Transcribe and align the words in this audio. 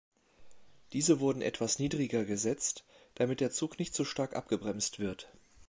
Diese 0.93 1.19
wurden 1.19 1.43
etwas 1.43 1.77
niedriger 1.77 2.25
gesetzt, 2.25 2.85
damit 3.13 3.39
der 3.39 3.51
Zug 3.51 3.77
nicht 3.77 3.93
so 3.93 4.03
stark 4.03 4.35
abgebremst 4.35 4.97
wird. 4.97 5.29